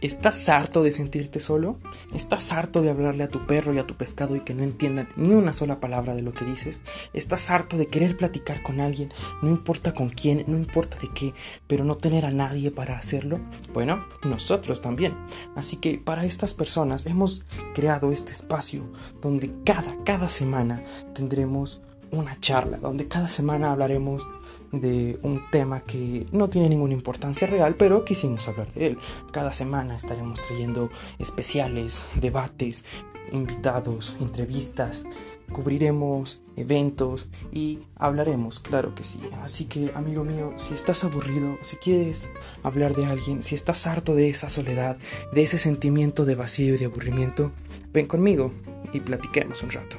¿Estás 0.00 0.48
harto 0.48 0.82
de 0.82 0.92
sentirte 0.92 1.40
solo? 1.40 1.76
¿Estás 2.14 2.52
harto 2.52 2.80
de 2.80 2.88
hablarle 2.88 3.22
a 3.22 3.28
tu 3.28 3.46
perro 3.46 3.74
y 3.74 3.78
a 3.78 3.86
tu 3.86 3.96
pescado 3.96 4.34
y 4.34 4.40
que 4.40 4.54
no 4.54 4.62
entiendan 4.62 5.10
ni 5.14 5.34
una 5.34 5.52
sola 5.52 5.78
palabra 5.78 6.14
de 6.14 6.22
lo 6.22 6.32
que 6.32 6.46
dices? 6.46 6.80
¿Estás 7.12 7.50
harto 7.50 7.76
de 7.76 7.88
querer 7.88 8.16
platicar 8.16 8.62
con 8.62 8.80
alguien, 8.80 9.12
no 9.42 9.50
importa 9.50 9.92
con 9.92 10.08
quién, 10.08 10.44
no 10.46 10.56
importa 10.56 10.96
de 11.02 11.10
qué, 11.12 11.34
pero 11.66 11.84
no 11.84 11.98
tener 11.98 12.24
a 12.24 12.30
nadie 12.30 12.70
para 12.70 12.96
hacerlo? 12.96 13.40
Bueno, 13.74 14.06
nosotros 14.24 14.80
también. 14.80 15.14
Así 15.54 15.76
que 15.76 15.98
para 15.98 16.24
estas 16.24 16.54
personas 16.54 17.04
hemos 17.04 17.44
creado 17.74 18.10
este 18.10 18.32
espacio 18.32 18.90
donde 19.20 19.52
cada, 19.66 20.02
cada 20.04 20.30
semana 20.30 20.82
tendremos 21.14 21.82
una 22.10 22.40
charla, 22.40 22.78
donde 22.78 23.06
cada 23.06 23.28
semana 23.28 23.70
hablaremos 23.70 24.26
de 24.72 25.18
un 25.22 25.42
tema 25.50 25.80
que 25.80 26.26
no 26.32 26.48
tiene 26.48 26.68
ninguna 26.68 26.94
importancia 26.94 27.46
real, 27.46 27.74
pero 27.76 28.04
quisimos 28.04 28.48
hablar 28.48 28.72
de 28.72 28.88
él. 28.88 28.98
Cada 29.32 29.52
semana 29.52 29.96
estaremos 29.96 30.40
trayendo 30.42 30.90
especiales, 31.18 32.04
debates, 32.16 32.84
invitados, 33.32 34.16
entrevistas, 34.20 35.06
cubriremos 35.52 36.42
eventos 36.56 37.28
y 37.52 37.80
hablaremos, 37.96 38.60
claro 38.60 38.94
que 38.94 39.04
sí. 39.04 39.20
Así 39.42 39.66
que, 39.66 39.92
amigo 39.94 40.24
mío, 40.24 40.52
si 40.56 40.74
estás 40.74 41.04
aburrido, 41.04 41.58
si 41.62 41.76
quieres 41.76 42.30
hablar 42.62 42.94
de 42.94 43.06
alguien, 43.06 43.42
si 43.42 43.54
estás 43.54 43.86
harto 43.86 44.14
de 44.14 44.28
esa 44.28 44.48
soledad, 44.48 44.98
de 45.32 45.42
ese 45.42 45.58
sentimiento 45.58 46.24
de 46.24 46.34
vacío 46.34 46.74
y 46.74 46.78
de 46.78 46.86
aburrimiento, 46.86 47.52
ven 47.92 48.06
conmigo 48.06 48.52
y 48.92 49.00
platiquemos 49.00 49.62
un 49.62 49.70
rato. 49.70 49.96